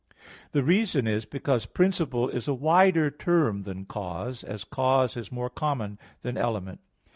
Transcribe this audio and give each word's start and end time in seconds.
The 0.53 0.63
reason 0.63 1.05
is 1.05 1.25
because 1.27 1.67
"principle" 1.67 2.27
is 2.27 2.47
a 2.47 2.55
wider 2.55 3.11
term 3.11 3.61
than 3.65 3.85
"cause"; 3.85 4.43
as 4.43 4.63
"cause" 4.63 5.15
is 5.15 5.31
more 5.31 5.51
common 5.51 5.99
than 6.23 6.37
"element." 6.39 6.79